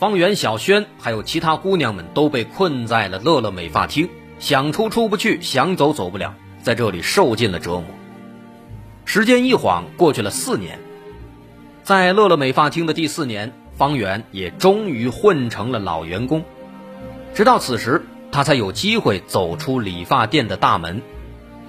[0.00, 4.08] 方圆、小轩还有其他姑娘们都被困在了乐乐美发厅，
[4.38, 7.84] 想出出不去，想走走不了，在这里受尽了折磨。
[9.04, 10.78] 时间一晃过去了四年，
[11.82, 16.42] 在乐乐美发厅的第四年，方圆也终于混成了老员工。
[17.34, 21.02] 直到此时，他才有机会走出理发店的大门，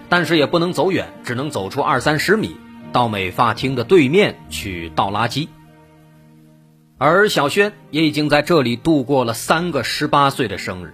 [0.08, 2.56] 但是也不能走远，只能走出二三十米，
[2.94, 5.50] 到美发厅的对面去倒垃圾。
[7.04, 10.94] 而小轩也已经在这里度过了三个十八岁的生日。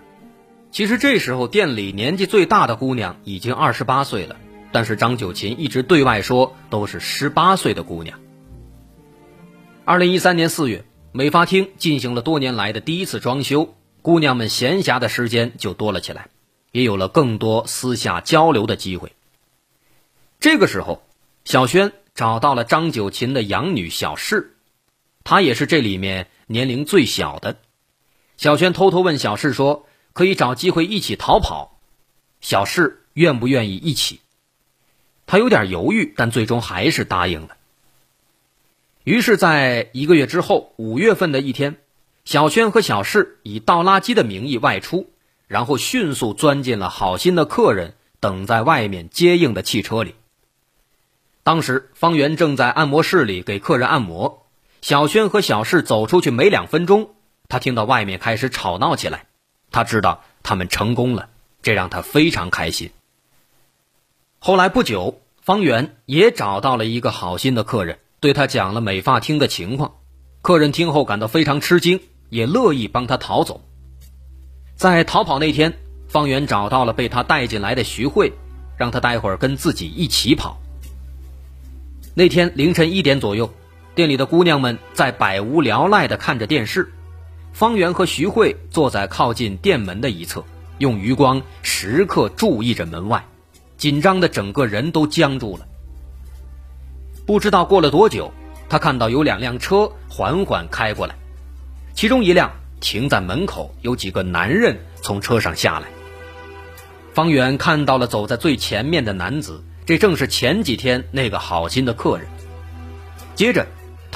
[0.72, 4.38] 其实这时候店里年纪最大的姑娘已经二十八岁了，
[4.72, 8.18] 但是张九琴一直对外说都是十八岁的姑娘。
[9.84, 16.30] 二零一三年四月，美发厅进行了多年来的第一次装修，姑娘们闲暇的时间就多了起来，
[16.72, 19.12] 也有了更多私下交流的机会。
[20.40, 21.04] 这个时候，
[21.44, 24.54] 小轩找到了张九琴的养女小世。
[25.30, 27.58] 他也是这里面年龄最小的。
[28.38, 31.82] 小轩偷偷问小世说：“可以找机会一起逃跑？”
[32.40, 34.22] 小世愿不愿意一起？
[35.26, 37.58] 他有点犹豫，但最终还是答应了。
[39.04, 41.76] 于是，在一个月之后，五月份的一天，
[42.24, 45.10] 小轩和小世以倒垃圾的名义外出，
[45.48, 50.16] 然后迅速钻进了好心的客人等在外面接应的汽车里。
[51.44, 54.47] 当时，方圆正在按摩室里给客人按摩。
[54.88, 57.10] 小轩和小世走出去没两分钟，
[57.50, 59.26] 他听到外面开始吵闹起来。
[59.70, 61.28] 他知道他们成功了，
[61.62, 62.92] 这让他非常开心。
[64.40, 69.96] 后来不久，方圆也找到了一个好心的客人，对他讲了美发厅的情况。
[70.42, 72.00] 客人听后感到非常吃惊，
[72.30, 73.60] 也乐意帮他逃走。
[74.78, 75.78] 在逃跑那天，
[76.08, 78.32] 方圆找到了被他带进来的徐慧，
[78.78, 80.58] 让他待会儿跟自己一起跑。
[82.16, 83.54] 那天凌晨一点左右。
[83.98, 86.94] 店里的姑娘们在百无聊赖地看着电视，
[87.52, 90.46] 方圆和徐慧坐在靠近店门的一侧，
[90.78, 93.26] 用余光时刻注意着门外，
[93.76, 95.66] 紧张的整个人都僵住了。
[97.26, 98.32] 不知道过了多久，
[98.70, 101.16] 他看到有两辆车缓缓开过来，
[101.96, 105.88] 其中一辆停在门口，有几个男人从车上下来。
[107.16, 112.28] 方圆看到了走在最前面的男子，这正是前几天那个好心的客人。
[113.34, 113.66] 接着。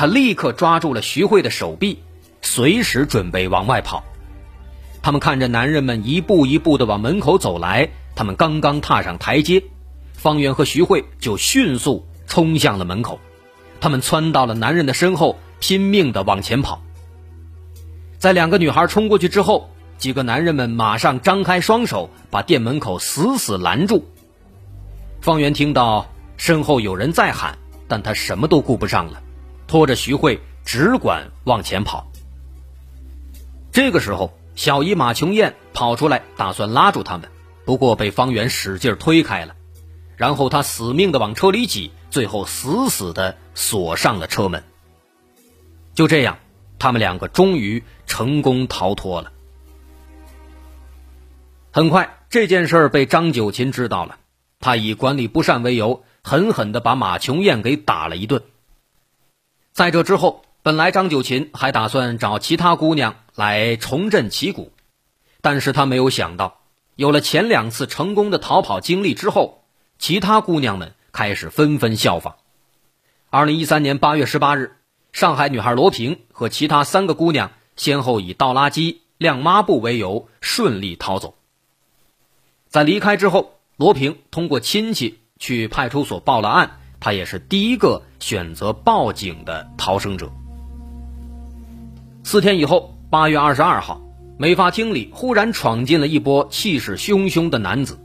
[0.02, 2.00] 他立刻抓住了徐慧的手臂，
[2.42, 4.04] 随时准备往外跑。
[5.04, 9.62] 他们看着男人们一步一步的往门口走来，他们刚刚踏上台阶，
[10.14, 13.20] 方圆和徐慧就迅速冲向了门口。
[13.80, 16.82] 他们窜到了男人的身后，拼命的往前跑。
[18.18, 19.70] 在两个女孩冲过去之后，
[20.00, 24.08] 几个男人们马上张开双手，把店门口死死拦住。
[25.22, 26.08] 方圆听到
[26.38, 29.22] 身后有人在喊，但他什么都顾不上了。
[29.72, 32.12] 拖着徐慧，只管往前跑。
[33.72, 37.30] 这个时候，小姨马琼艳跑出来，打算拉住他们，
[37.64, 39.56] 不过被方圆使劲推开了。
[40.18, 44.62] 然后他死命的往车里挤，最后死死的锁上了车门。
[45.94, 46.40] 就这样，
[46.78, 49.32] 他们两个终于成功逃脱了。
[51.72, 54.18] 很快，这件事被张九琴知道了，
[54.60, 58.44] 他以管理不善为由，狠狠的把马琼艳给打了一顿。
[59.74, 64.74] 在这之后，本来张九琴还打算找其他姑娘来重振旗鼓，
[65.42, 66.60] 但是他没有想到，
[66.96, 69.64] 有了前两次成功的逃跑经历之后，
[69.98, 72.36] 其他姑娘们开始纷纷效仿。
[73.30, 74.76] 二零一三年八月十八日，
[75.14, 81.36] 上海女孩罗平和其他三个姑娘先后以倒垃圾、晾抹布为由顺利逃走。
[82.68, 86.81] 在离开之后，罗平通过亲戚去派出所报了案。
[87.02, 90.32] 他也是第一个选择报警的逃生者。
[92.24, 94.00] 四天以后，八月二十二号，
[94.38, 98.00] 美发厅里忽然闯进了一波气势汹汹的男子。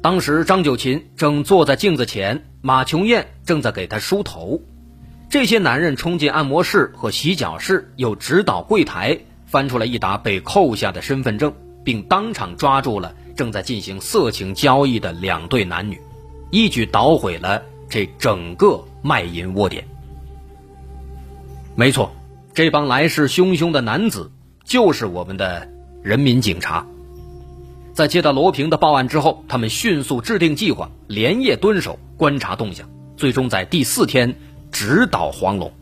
[0.00, 4.60] 当时张九琴正坐在镜子前，马琼艳正在给他梳头。
[5.28, 16.00] 这些男人冲进按摩室和洗脚室，又直捣柜台，翻出来一沓被扣下的身份证，并当场抓住了正在进行色情交易的两对男女，
[16.52, 17.60] 一举捣毁了。
[17.88, 19.86] 这整个卖淫窝点，
[21.74, 22.12] 没错，
[22.54, 24.30] 这帮来势汹汹的男子
[24.64, 25.70] 就是我们的
[26.02, 26.86] 人民警察。
[27.92, 34.34] 在接到罗平的报案之后，他们迅速制定计划，连夜蹲守，观察动向，最终在第四天
[34.70, 35.72] 直捣黄龙。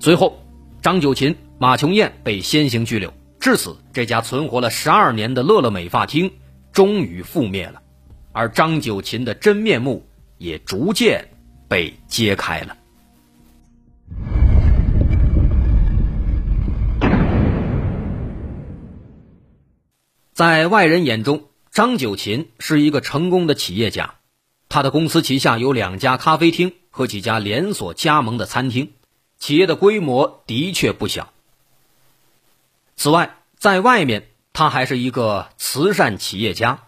[0.00, 0.42] 随后，
[0.80, 3.12] 张九琴、马琼艳被先行拘留。
[3.38, 6.32] 至此，这家存活了十二年的乐乐美发厅
[6.72, 7.82] 终于覆灭了，
[8.32, 10.04] 而张九琴的真面目
[10.42, 11.28] 也逐渐
[11.68, 12.76] 被揭开了。
[20.32, 24.16] 在外人眼中，张九琴是一个成功的企业家，
[24.68, 28.92] 他的公司旗下有两家咖啡厅和几家连锁加盟的餐厅。
[29.38, 31.32] 企业的规模的确不小。
[32.96, 36.84] 此外，在外面他还是一个慈善企业家。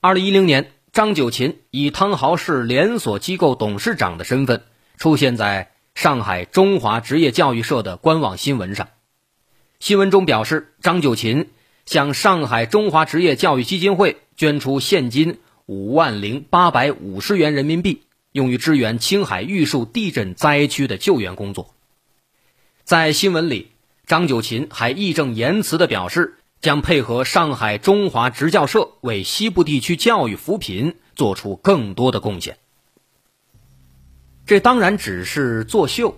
[0.00, 4.62] 二零一零年，张九琴以汤豪市连锁机构董事长的身份
[4.96, 8.88] 出现在上海中华职业教育社的官网新闻上。
[9.78, 11.50] 新闻中表示，张九琴
[11.86, 18.02] 向上海中华职业教育基金会捐出现金五万零八百五十元人民币。
[18.32, 21.74] 用于支援青海玉树地震灾区的救援工作。
[22.84, 23.72] 在新闻里，
[24.06, 32.58] 张九琴还义正言辞地表示，将配合上海中华职教社为西部地区教育扶贫做出更多的贡献。
[34.46, 36.16] 这当然只是作秀。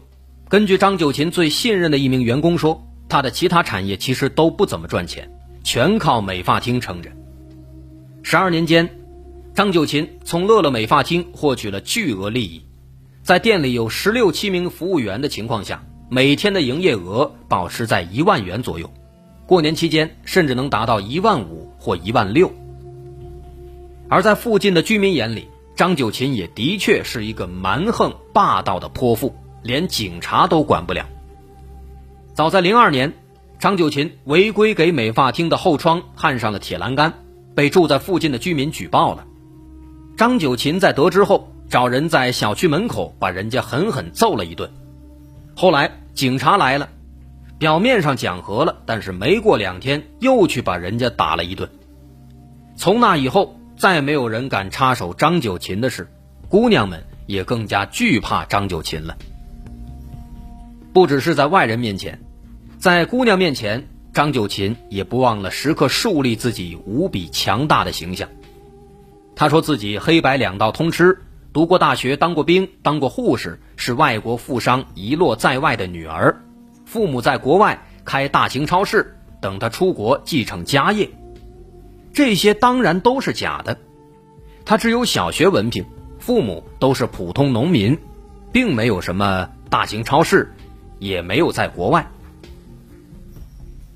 [0.49, 5.31] 根据张九琴最信任的一名员工说，他的其他产业其实都不怎么赚钱，
[5.65, 7.11] 全靠美发厅撑着。
[8.23, 8.99] 十二年间。
[9.55, 12.65] 张九琴从乐乐美发厅获取了巨额利益，
[13.23, 18.91] 在店里有十六七名服务员的情况下，每天的营业额保持在一万元左右，
[19.47, 22.53] 过年期间甚至能达到一万五或一万六。
[24.09, 31.07] 而在附近的居民眼里，张九琴也的确是一个蛮横霸道的泼妇，连警察都管不了。
[32.35, 33.13] 早在零二年，
[33.59, 37.15] 张九琴违规给美发厅的后窗焊上了铁栏杆，
[37.55, 39.25] 被住在附近的居民举报了。
[40.17, 44.71] 张九琴在得知后，找人在小区门口把人家狠狠揍了一顿。
[45.55, 46.89] 后来警察来了，
[47.63, 51.71] 表面上讲和了，但是没过两天又去把人家打了一顿。
[52.75, 56.09] 从那以后，再没有人敢插手张九琴的事，
[56.49, 59.17] 姑娘们也更加惧怕张九琴了。
[60.93, 62.19] 不只是在外人面前，
[62.79, 68.29] 在姑娘面前，张九琴也不忘了时刻树立自己无比强大的形象。
[69.37, 71.17] 他说自己黑白两道通吃，
[71.53, 76.43] 读过大学，当过兵，当过护士，是外国富商遗落在外的女儿，
[76.93, 81.09] 父母在国外开大型超市，等他出国继承家业。
[82.13, 83.79] 这些当然都是假的。
[84.67, 85.87] 他只有小学文凭，
[86.19, 87.99] 父母都是普通农民，
[88.53, 90.53] 并没有什么大型超市，
[90.99, 92.07] 也没有在国外。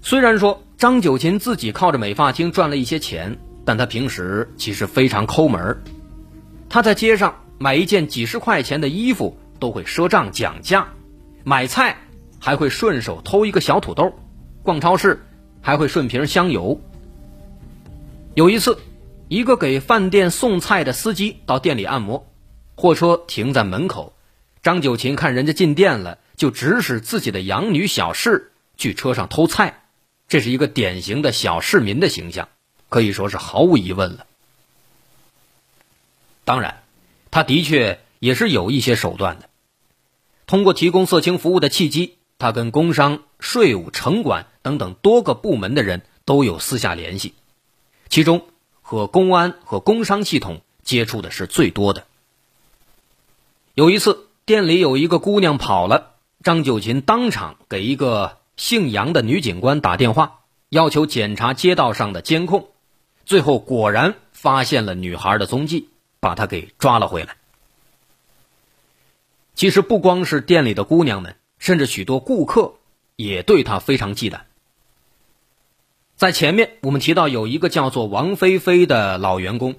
[0.01, 3.37] 虽然说张九琴自己靠着美发厅赚了一些钱。
[3.67, 5.83] 但他平时其实非常抠门
[6.69, 10.87] 他在街上买一件几十块钱的衣服都会赊账讲价，
[11.43, 11.97] 买菜
[12.47, 14.15] 还会顺手偷一个小土豆，
[14.63, 15.21] 逛超市
[15.63, 16.81] 还会顺瓶香油。
[18.37, 18.79] 有一次，
[19.27, 22.25] 一个给饭店送菜的司机到店里按摩，
[22.77, 24.13] 货车停在门口，
[24.63, 29.83] 张九琴看人家进店了，就指使自己的养女小事去车上偷菜，
[30.29, 32.49] 这是一个典型的小市民的形象。
[32.89, 34.25] 可以说是毫无疑问了。
[36.45, 36.81] 当然，
[37.33, 39.49] 他的确也是有一些手段的。
[40.47, 47.35] 通过提供色情服务的契机，他跟工商、税务、城管等等多个部门的人都有私下联系，
[48.09, 48.47] 其中
[48.83, 52.07] 和公安和工商系统接触的是最多的。
[53.75, 62.69] 有一次，店里有一个姑娘跑了，张九琴当场给一个姓杨的女警官打电话，要求检查街道上的监控。
[63.25, 65.89] 最后果然发现了女孩的踪迹，
[66.21, 67.37] 把她给抓了回来。
[69.55, 72.75] 其实不光是店里的姑娘们，甚至许多顾客
[73.17, 74.43] 也对他非常忌惮。
[76.15, 79.75] 在前面我们提到有一个叫做王菲菲的老员工，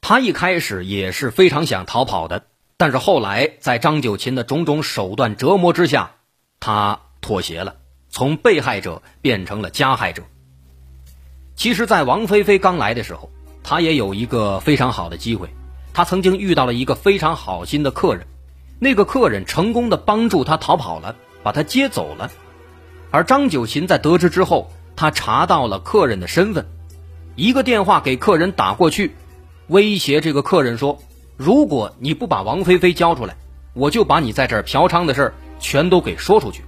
[0.00, 2.46] 他一开始也是非常想逃跑的，
[2.78, 6.14] 但是后来在张九琴的种种手段折磨之下，
[6.60, 7.76] 他妥协了，
[8.08, 10.22] 从被害者变成了加害者。
[11.56, 13.30] 其实，在王菲菲刚来的时候，
[13.62, 15.50] 她也有一个非常好的机会。
[15.92, 18.26] 她曾经遇到了一个非常好心的客人，
[18.82, 22.32] 那个客人成功的帮助他逃跑了，把他接走了。
[23.12, 26.66] 而张九琴在得知之后，他查到了客人的身份，
[27.36, 29.14] 一个电话给客人打过去，
[29.68, 30.98] 威胁这个客人说
[31.38, 33.36] ：“如果你不把王菲菲交出来，
[33.72, 36.64] 我就把你在这嫖娼的事儿全都给说出去。”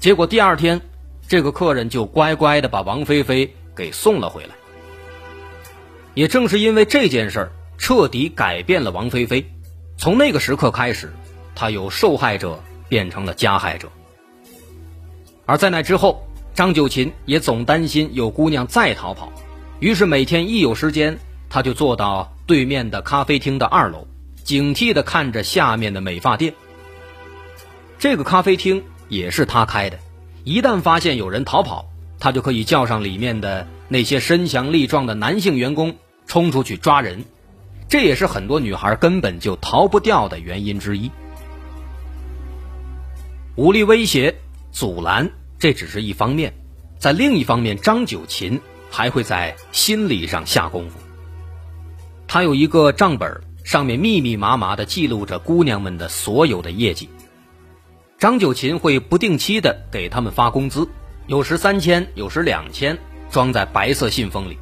[0.00, 0.80] 结果第二天，
[1.28, 4.54] 这个客人就乖乖的把王菲菲给送了回来。
[6.14, 9.46] 也正是因为这件事儿，彻底改变了王菲菲。
[9.96, 11.12] 从那个时刻开始，
[11.54, 13.88] 她由受害者变成了加害者。
[15.46, 19.32] 而在那之后，张九琴也总担心有姑娘再逃跑，
[19.80, 24.06] 于是每天一有时间，他就坐到对面的咖啡厅的二楼，
[24.42, 26.54] 警惕的看着下面的美发店。
[27.98, 29.98] 这个咖啡厅也是他开的，
[30.44, 31.86] 一旦发现有人逃跑，
[32.18, 35.96] 他就可以叫上里面的那些身强力壮的男性员工
[36.26, 37.24] 冲出去抓人，
[37.88, 41.10] 这也是很多女孩根本就逃不掉的原因之一。
[43.56, 44.34] 武力威胁、
[44.72, 46.52] 阻拦，这只是一方面，
[46.98, 48.60] 在另一方面，张九琴
[48.90, 50.98] 还会在心理上下功夫。
[52.26, 57.08] 他有一个账本，上面密密麻麻的记录着姑娘们的所有的业绩。
[58.18, 60.88] 张九琴会不定期的给他们发工资，
[61.26, 62.98] 有时三千，有时两千，
[63.30, 64.58] 装在白色信封里，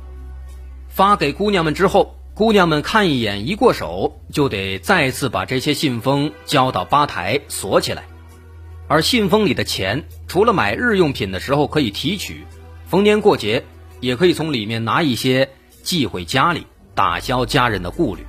[0.89, 8.05] 发给姑娘们之后，姑娘们看一眼，一过手就得再次把这些信封交到吧台锁起来。
[8.89, 12.47] 而信封里的钱，除了买日用品的时候可以提取，
[12.87, 13.65] 逢年过节
[14.01, 15.51] 也可以从里面拿一些
[15.83, 18.27] 寄回家里，打消家人的顾虑。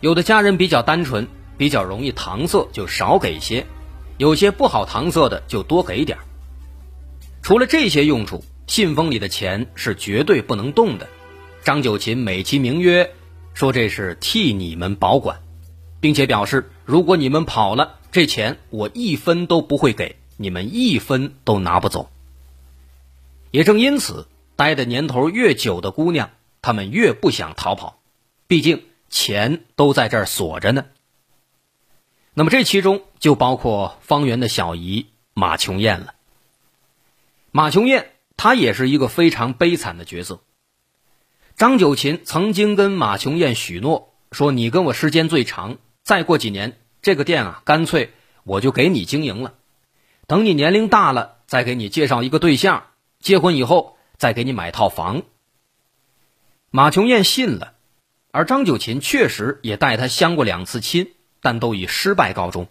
[0.00, 3.64] 有的家人比较单纯，比较容易搪塞，就少给一些。
[4.16, 6.24] 有些不好搪塞的就多给点儿
[7.42, 11.08] 除了这些用处，信封里的钱是绝对不能动的。
[11.64, 13.12] 张九琴美其名曰
[13.54, 15.40] 说这是替你们保管，
[16.00, 22.10] 并且表示如果你们跑了，这钱我一分都不会给你们，一分都拿不走。
[23.50, 26.30] 也正因此，待的年头越久的姑娘，
[26.62, 28.00] 她们越不想逃跑，
[28.46, 30.86] 毕竟钱都在这儿锁着呢。
[32.34, 36.14] 那么这其中就包括方圆的小姨马琼艳了。
[37.50, 40.40] 马琼艳她也是一个非常悲惨的角色。
[41.58, 48.12] 张九琴曾经跟马琼艳许诺说：“你跟我时间最长，再过几年这个店啊，干脆
[48.44, 49.54] 我就给你经营了。
[50.28, 52.84] 等你年龄大了，再给你介绍一个对象，
[53.18, 55.24] 结婚以后再给你买套房。”
[56.70, 57.74] 马琼艳信了，
[58.30, 61.10] 而张九琴确实也带她相过两次亲。
[61.40, 62.66] 但都以失败告终。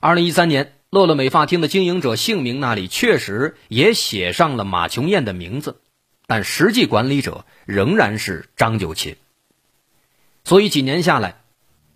[0.00, 5.80] 二零一三年，乐乐美发厅的经营者姓名那里确实也写上了马琼艳的名字，
[6.26, 9.16] 但实际管理者仍然是张九琴。
[10.44, 11.40] 所以几年下来，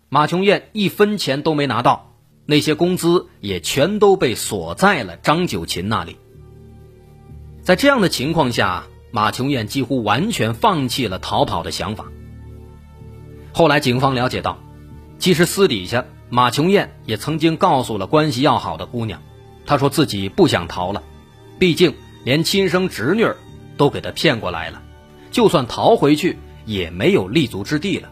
[0.09, 2.13] 马琼艳一分钱都没拿到，
[2.45, 6.17] 那些工资也全都被锁在了张九琴那里。
[7.61, 12.05] 在这样的情况下，马琼艳几乎完全放弃了逃跑的想法。
[13.53, 14.57] 后来警方了解到。
[15.19, 19.21] 其实私底下，马琼艳也曾经告诉了关系要好的姑娘，
[19.67, 21.03] 她说自己不想逃了，
[21.59, 23.27] 毕竟连亲生侄女
[23.77, 24.81] 都给他骗过来了，
[25.31, 28.09] 就算逃回去也没有立足之地了。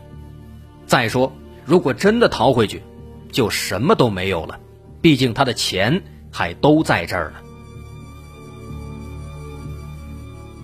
[0.86, 1.32] 再说，
[1.66, 2.82] 如果真的逃回去，
[3.32, 4.60] 就什么都没有了，
[5.02, 6.02] 毕竟他的钱
[6.32, 7.40] 还都在这儿呢。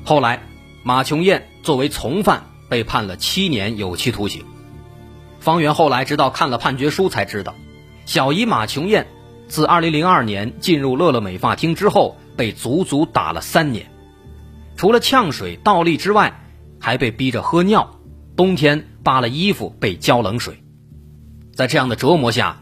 [0.04, 0.42] 后来，
[0.84, 4.44] 马琼艳作为从犯被判了七年有期徒刑。
[5.40, 7.54] 方圆后来直到看了判决书才知道，
[8.06, 9.06] 小姨马琼艳
[9.48, 13.92] 自2002年进入乐乐美发厅之后，被足足打了三年，
[14.76, 16.42] 除了呛水、倒立之外，
[16.80, 18.00] 还被逼着喝尿，
[18.36, 20.62] 冬天扒了衣服被浇冷水，
[21.54, 22.62] 在这样的折磨下，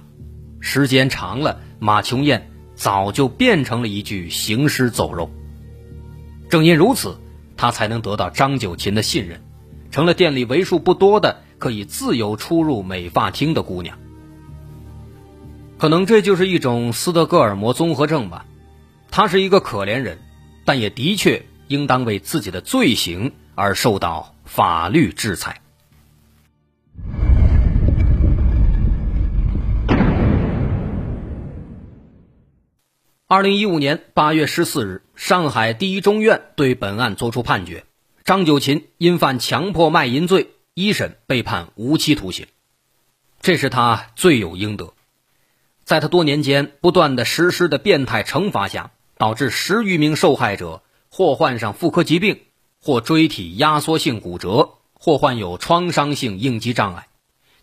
[0.60, 5.30] 时间长了，马琼艳早就变成了一具行尸走肉。
[6.50, 7.18] 正因如此，
[7.58, 9.42] 她才能得到张九琴的信任，
[9.92, 11.42] 成了店里为数不多的。
[11.60, 13.98] 可以自由出入美发厅的姑娘，
[15.78, 18.46] 可能这就是一种斯德哥尔摩综合症吧。
[19.10, 20.20] 她是一个可怜人，
[20.66, 25.62] 但也的确应当为自己的罪行而受到法律制裁。
[33.28, 37.86] 二零一五年八月十四日，上海第一中院对本案作出判决：
[38.24, 40.50] 张九琴因犯强迫卖淫罪。
[40.76, 42.48] 一审被判无期徒刑，
[43.42, 44.96] 这是他罪有应得。
[45.84, 50.82] 在他多年间不断的实施的变态惩罚下，导致十余名受害者
[51.16, 52.42] 或患上妇科疾病，
[52.82, 57.08] 或椎体压缩性骨折，或患有创伤性应激障碍，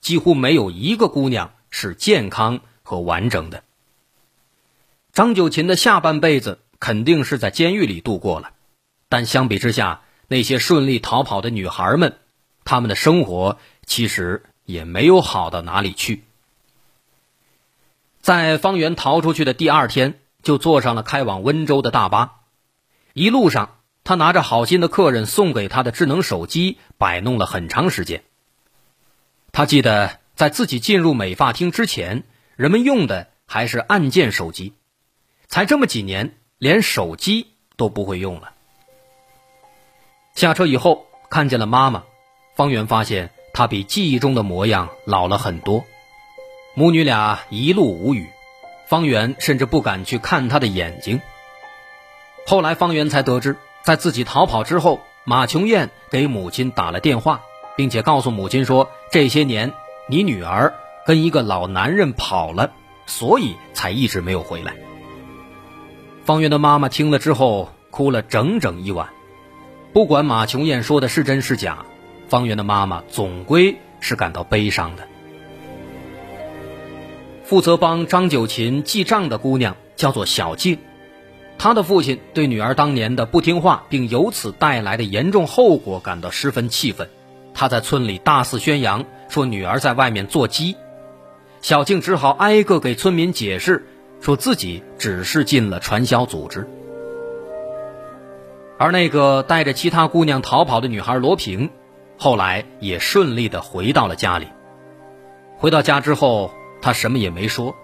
[0.00, 3.64] 几乎没有一个姑娘是健康和完整的。
[5.12, 8.52] 张九琴的下半辈子肯定是在监狱里度过了，
[9.08, 12.18] 但相比之下，那些顺利逃跑的女孩们。
[12.64, 16.22] 她们的生活其实也没有好到哪里去。
[18.20, 22.36] 在方圆逃出去的第二天，就坐上了开往温州的大巴。
[23.12, 28.22] 一路上，他拿着好心的客人送给他的智能手机摆弄了很长时间。
[29.52, 32.22] 他记得在自己进入美发厅之前，
[32.56, 34.74] 人们用的还是按键手机，
[35.48, 38.52] 才这么几年，连手机都不会用了。
[40.34, 42.04] 下车以后，看见了妈妈，
[42.54, 45.84] 方圆发现她比记忆中的模样老了很多。
[46.74, 48.30] 母女俩一路无语，
[48.86, 51.20] 方圆甚至不敢去看她的眼睛。
[52.50, 57.42] 后来，方圆才得知，在自己逃跑之后，马琼艳给母亲打了电话，
[57.76, 59.72] 并且告诉母亲说：“这些年，
[60.08, 60.74] 你女儿
[61.06, 62.72] 跟一个老男人跑了，
[63.06, 64.74] 所以才一直没有回来。”
[66.26, 69.10] 方圆的妈妈听了之后，哭了整整一晚。
[69.92, 71.86] 不管马琼艳说的是真是假，
[72.26, 75.06] 方圆的妈妈总归是感到悲伤的。
[77.44, 80.78] 负责帮张九琴记账的姑娘叫做小静。
[81.62, 87.10] 他的父亲对女儿当年的不听话，并由此带来的严重后果感到十分气愤。
[87.52, 90.74] 他在村里大肆宣扬，说女儿在外面做鸡。
[91.60, 93.86] 小静只好挨个给村民解释，
[94.22, 96.66] 说自己只是进了传销组织。
[98.78, 101.68] 而那个带着其他姑娘逃跑的女孩罗平，
[102.16, 104.46] 后来也顺利的回到了家里。
[105.58, 107.76] 回到家之后，她什么也没说，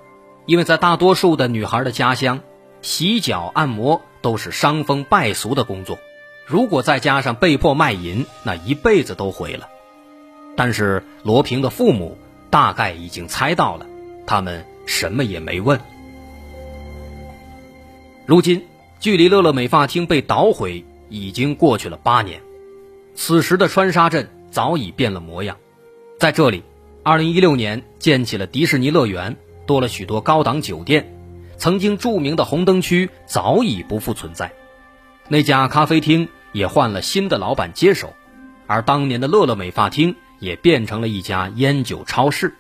[0.47, 2.41] 因为在大多数的女孩的家乡。
[2.87, 5.99] 洗脚、按摩都是伤风败俗的工作，
[6.47, 9.69] 如果再加上被迫卖淫，那一辈子都毁了。
[10.57, 12.17] 但是罗平的父母
[12.49, 13.85] 大概已经猜到了，
[14.25, 15.81] 他们什么也没问。
[18.25, 18.65] 如今，
[19.01, 22.41] 距离乐乐美发厅被捣毁已经过去了八年，
[23.17, 25.57] 此时的川沙镇早已变了模样。
[26.21, 26.63] 在这里
[27.03, 31.15] ，2016年建起了迪士尼乐园，多了许多高档酒店。
[31.59, 34.53] 曾经著名的红灯区早已不复存在，
[35.29, 38.15] 那家咖啡厅也换了新的老板接手，
[38.67, 42.55] 而当年的乐乐美发厅也变成了一家烟酒超市。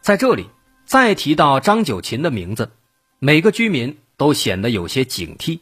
[0.00, 0.48] 在这里，
[0.84, 2.70] 再提到张九琴的名字，
[3.18, 5.60] 每个居民都显得有些警惕。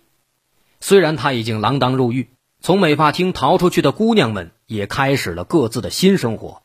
[0.80, 6.62] 虽然他已经锒铛入狱，从美发厅逃出去的姑娘们也开始了各自的新生活，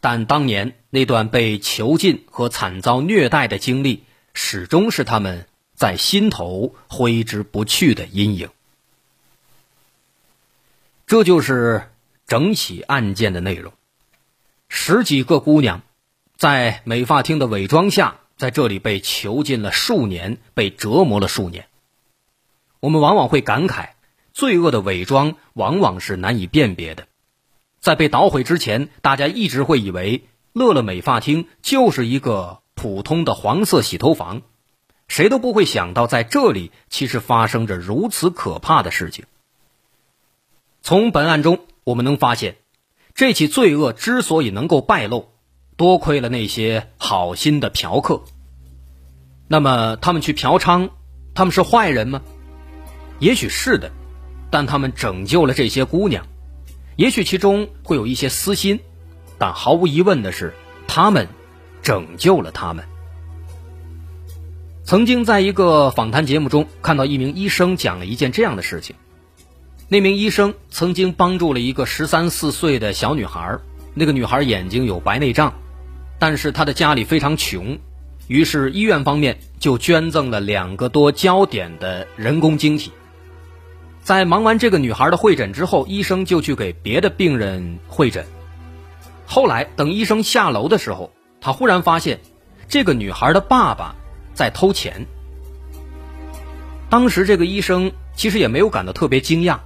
[0.00, 4.02] 但当年那段被囚禁和惨遭虐待的经历。
[4.38, 8.50] 始终是他们在心头挥之不去的阴影。
[11.06, 11.90] 这就是
[12.26, 13.72] 整起案件的内容。
[14.68, 15.80] 十几个姑娘
[16.36, 21.66] 在美发厅的伪装下，在这里被囚禁了数年，被折磨了数年。
[22.78, 23.92] 我们往往会感慨，
[24.34, 27.08] 罪恶的伪装往往是难以辨别的。
[27.80, 32.60] 在被捣毁之前，大家一直会以为乐乐美发厅就是一个。
[32.76, 34.42] 普通的黄色洗头房，
[35.08, 39.24] 谁都不会想到，在这里其实发生着如此可怕的事情。
[40.82, 42.58] 从本案中，我们能发现，
[43.14, 45.30] 这起罪恶之所以能够败露，
[45.76, 48.22] 多亏了那些好心的嫖客。
[49.48, 50.90] 那么，他们去嫖娼，
[51.34, 52.20] 他们是坏人吗？
[53.18, 53.90] 也许是的，
[54.50, 56.26] 但他们拯救了这些姑娘，
[56.96, 58.80] 也许其中会有一些私心，
[59.38, 60.54] 但毫无疑问的是，
[60.86, 61.26] 他们。
[61.86, 62.84] 拯救了他们。
[64.82, 68.96] 曾经在一个访谈节目中看到一名医生讲了一件这样的事情：
[69.86, 73.60] 那名医生曾经帮助了一个十三四岁的小女孩，
[73.94, 75.54] 那个女孩眼睛有白内障，
[76.18, 77.78] 但是她的家里非常穷，
[78.26, 82.90] 于是医院方面就捐赠了两个多焦点的人工晶体。
[84.02, 88.26] 在忙完这个女孩的会诊之后，医生就去给别的病人会诊。
[89.24, 91.12] 后来等医生下楼的时候。
[91.46, 92.18] 他忽然发现，
[92.66, 93.94] 这个女孩的爸爸
[94.34, 95.06] 在偷钱。
[96.90, 99.60] 当时这个医生其实也没有感到特别惊讶，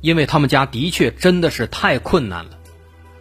[0.00, 2.52] 因为他们家的确真的是太困难了。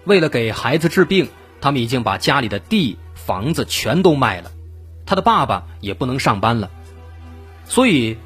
[0.05, 1.27] 为了给孩子治病，
[1.59, 4.49] 他们已经把家里的地、房子全都卖了。
[5.05, 6.71] 他的爸爸也不能上班了，
[7.65, 8.17] 所以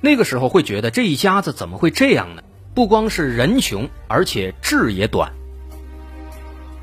[0.00, 2.42] 那个时候会觉得这一家子怎么会这样呢？
[2.72, 5.34] 不光是人穷，而且志也短。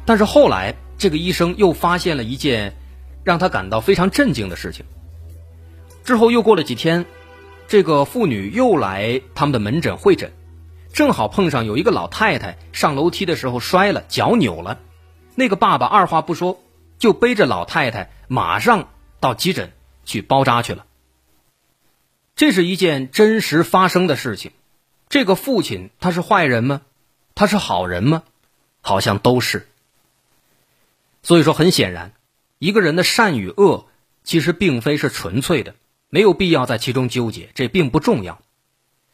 [0.05, 0.75] 但是后来。
[1.01, 2.75] 这个医生又发现了一件
[3.23, 4.85] 让他感到非常震惊的事情。
[6.03, 7.07] 之后又过了几天，
[7.67, 10.31] 这个妇女又来他们的门诊会诊，
[10.93, 14.77] 正好碰上有一个老太太上楼梯的时候摔了，脚扭了。
[15.33, 16.61] 那个爸爸二话不说，
[16.99, 19.71] 就背着老太太马上到急诊
[20.05, 20.85] 去包扎去了。
[22.35, 24.51] 这是一件真实发生的事情。
[25.09, 26.81] 这个父亲他是坏人吗？
[27.33, 28.21] 他是好人吗？
[28.81, 29.67] 好像都是。
[31.23, 32.13] 所以说，很显然，
[32.57, 33.87] 一个人的善与恶
[34.23, 35.75] 其实并非是纯粹的，
[36.09, 38.39] 没有必要在其中纠结，这并不重要。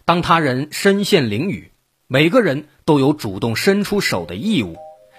[0.06, 1.70] 当他人身陷囹圄，
[2.08, 4.78] 每个人都有主动伸出手的义务，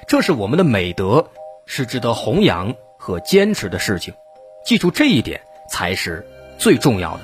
[0.09, 1.31] 这是我们的美德，
[1.67, 4.15] 是值得弘扬和坚持的事情。
[4.65, 6.27] 记住这一点才是
[6.59, 7.21] 最重要的。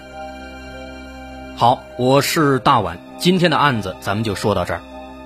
[1.57, 4.83] 好，我是大碗，今天的案子咱们就说到这儿。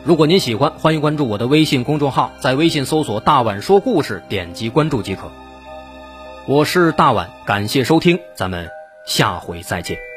[0.08, 5.30] 如果您喜欢，欢迎关注我的微信公众号，在微信搜索“大碗说故事”，点击关注即可。
[6.46, 8.70] 我是大碗，感谢收听，咱们
[9.04, 10.07] 下回再见。